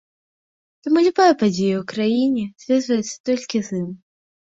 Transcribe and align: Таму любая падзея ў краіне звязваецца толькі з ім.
Таму 0.85 0.99
любая 1.07 1.33
падзея 1.41 1.75
ў 1.79 1.81
краіне 1.91 2.43
звязваецца 2.63 3.15
толькі 3.31 3.57
з 3.69 3.83
ім. 3.83 3.87